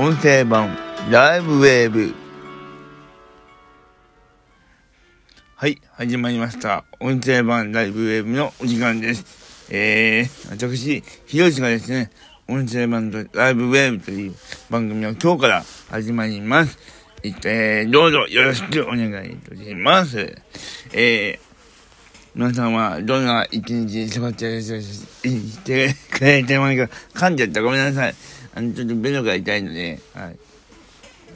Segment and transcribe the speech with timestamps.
[0.00, 0.78] 音声版
[1.10, 2.14] ライブウェーブ。
[5.56, 6.84] はい始まりました。
[7.00, 9.66] 音声版ライブウェーブのお時間です。
[9.74, 12.12] えー、私ひろしがですね
[12.46, 14.36] 音声版とライブウェーブという
[14.70, 16.78] 番組を今日から始まります。
[17.24, 20.40] えー、どうぞよろしくお願いいたします。
[20.92, 21.48] えー
[22.34, 26.88] 皆さんはどんな一日過ごしてくれてますか？
[27.26, 27.62] 噛んじゃった。
[27.62, 28.14] ごめんなさい。
[28.58, 30.38] あの、ちょっとベロが痛いので、はい。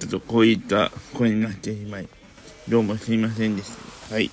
[0.00, 2.08] ちょっとこういった声になってしまい、
[2.68, 3.70] どうもすいませんでし
[4.08, 4.14] た。
[4.16, 4.28] はい。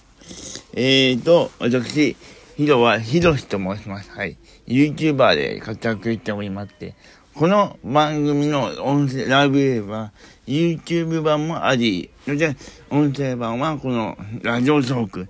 [0.74, 2.18] えーと、私、
[2.58, 4.10] ヒロはヒロシと申します。
[4.10, 4.38] はい。
[4.66, 6.96] YouTuber で活躍しておりまして、
[7.36, 10.12] この番組の音声、ライブ映は
[10.48, 12.56] YouTube 版もあり、そして
[12.90, 15.28] 音声版はこのラジオトーク、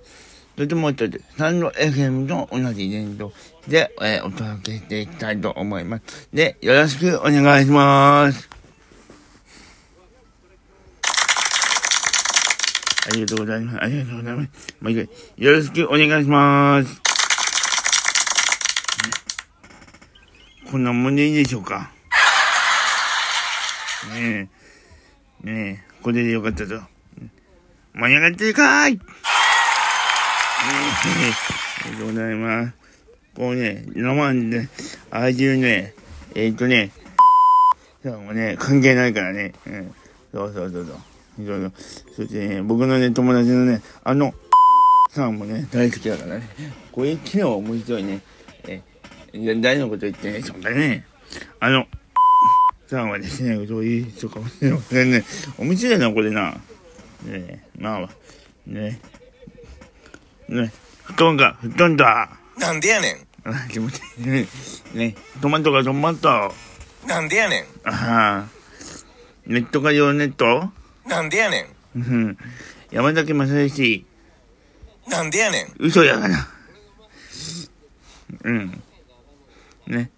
[0.60, 3.32] それともう一つ、サンド FM と同じイベント
[3.66, 6.28] で、えー、お届けしていきたいと思います。
[6.34, 8.46] で、よろしくお願いします。
[13.06, 13.78] ありがとうございます。
[13.78, 14.76] ありがとうございます。
[14.82, 17.00] もう一回、よろしくお願いします。
[20.70, 21.90] こんなもんでいいでしょうか。
[24.12, 24.50] ね
[25.42, 26.82] え、ねえ、これでよかったぞ。
[27.94, 29.00] 盛り上がってるかーい
[30.62, 32.72] ありがとうございます。
[33.34, 34.68] こうね、生で、
[35.10, 35.94] ああいうね、
[36.34, 36.90] えっ、ー、とね、
[38.02, 39.52] そうもね、関係ないからね。
[39.66, 39.94] うん。
[40.32, 40.96] そうそうそうそう。
[41.38, 41.72] そうそう。
[42.16, 44.34] そしてね、僕のね、友達のね、あの、
[45.10, 46.48] さんもね、大好きだからね。
[46.92, 48.20] こういう機能面白いね。
[48.66, 48.82] え、
[49.32, 51.06] 誰のこと言ってね、そんなね、
[51.60, 51.86] あの、
[52.86, 55.24] さんはですね、そういう人かもしれませんね。
[55.58, 56.56] 面白いな、これな。
[57.24, 58.08] ねまあ、
[58.66, 59.00] ね。
[60.50, 60.72] ね、
[61.04, 62.28] 布団が、布団だ。
[62.58, 63.48] なんでやねん。
[63.48, 64.46] あ、気持ちいいね。
[64.92, 66.52] ね、トマトがトマト。
[67.06, 67.64] なんでやねん。
[67.88, 68.48] ああ。
[69.46, 70.70] ネットが用ネット？
[71.06, 71.98] なんでやねん。
[71.98, 72.38] うん。
[72.90, 74.04] 山崎正義。
[75.08, 75.74] なんでやねん。
[75.78, 76.48] 嘘やがな。
[78.44, 78.82] うん。
[79.86, 80.10] ね。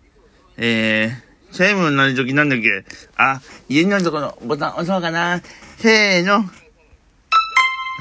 [0.56, 2.84] えー、セイムになるときなんだっけ？
[3.16, 5.42] あ、家のところボタン押そうかな。
[5.76, 6.44] せーの。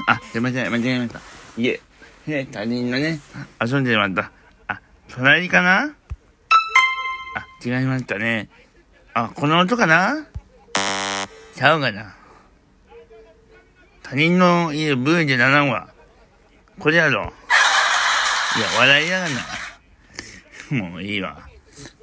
[0.06, 1.20] あ、すいません、間違えました。
[1.56, 1.80] 家。
[2.26, 3.18] ね、他人のね、
[3.60, 4.30] 遊んでまった。
[4.68, 5.94] あ、隣かな？
[7.34, 8.48] あ、違いましたね。
[9.12, 10.26] あ、この音かな？
[11.56, 12.14] ちゃうがな？
[14.04, 15.88] 他人の家ブーでならんわ。
[16.78, 17.22] これやろ。
[17.22, 17.32] いや、
[18.78, 19.40] 笑いやがな。
[20.90, 21.48] もういいわ。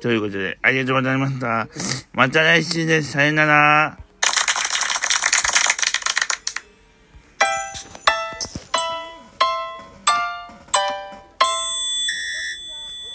[0.01, 1.67] ということで、ありがとうございました。
[2.11, 3.11] また来週です。
[3.11, 3.97] さよなら。